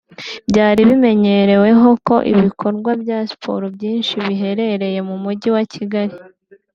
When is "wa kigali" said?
5.55-6.15